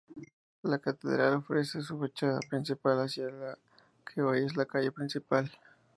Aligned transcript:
La 0.63 0.79
catedral 0.79 1.35
ofrece 1.35 1.83
su 1.83 1.99
fachada 1.99 2.39
principal 2.49 3.01
hacia 3.01 3.29
la 3.29 3.59
que 4.03 4.23
hoy 4.23 4.43
es 4.43 4.57
la 4.57 4.65
calle 4.65 4.91
principal. 4.91 5.51